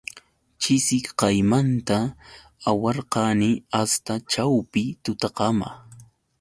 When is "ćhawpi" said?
4.31-4.83